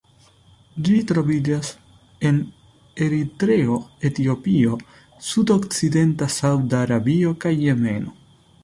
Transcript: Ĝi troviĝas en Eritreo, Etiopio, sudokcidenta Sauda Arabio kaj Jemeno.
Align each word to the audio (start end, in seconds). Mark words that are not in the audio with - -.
Ĝi 0.85 0.95
troviĝas 1.11 1.69
en 2.29 2.39
Eritreo, 3.09 3.77
Etiopio, 4.11 4.81
sudokcidenta 5.29 6.35
Sauda 6.41 6.83
Arabio 6.89 7.39
kaj 7.47 7.55
Jemeno. 7.69 8.19